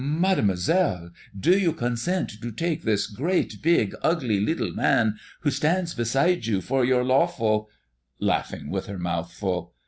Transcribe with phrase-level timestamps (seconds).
[0.03, 6.47] 'Mademoiselle, do you consent to take this great big ugly little man who stands beside
[6.47, 7.69] you for your lawful'
[8.19, 9.75] [Laughing with her mouth full.